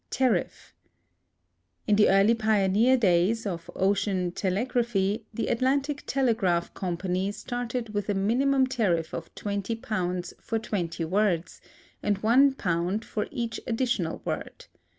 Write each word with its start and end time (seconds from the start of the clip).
Tariff. 0.09 0.73
In 1.85 1.95
the 1.95 2.09
early 2.09 2.33
pioneer 2.33 2.97
days 2.97 3.45
of 3.45 3.69
ocean 3.75 4.31
telegraphy 4.31 5.27
the 5.31 5.45
Atlantic 5.49 6.05
Telegraph 6.07 6.73
Company 6.73 7.31
started 7.31 7.89
with 7.89 8.09
a 8.09 8.15
minimum 8.15 8.65
tariff 8.65 9.13
of 9.13 9.31
£20 9.35 10.41
for 10.41 10.57
twenty 10.57 11.05
words, 11.05 11.61
and 12.01 12.19
£1 12.23 13.03
for 13.03 13.27
each 13.29 13.59
additional 13.67 14.23
word. 14.25 14.65